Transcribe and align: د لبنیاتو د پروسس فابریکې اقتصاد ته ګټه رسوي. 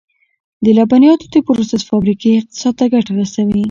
د 0.63 0.65
لبنیاتو 0.77 1.25
د 1.33 1.35
پروسس 1.47 1.81
فابریکې 1.89 2.29
اقتصاد 2.39 2.73
ته 2.79 2.85
ګټه 2.93 3.11
رسوي. 3.19 3.59